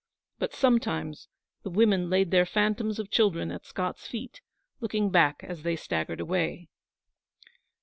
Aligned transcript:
But 0.39 0.55
sometimes 0.55 1.27
the 1.61 1.69
women 1.69 2.09
laid 2.09 2.31
their 2.31 2.47
phantoms 2.47 2.97
of 2.97 3.11
children 3.11 3.51
at 3.51 3.67
Scott's 3.67 4.07
feet, 4.07 4.41
looking 4.79 5.11
back 5.11 5.43
as 5.43 5.61
they 5.61 5.75
staggered 5.75 6.19
away. 6.19 6.69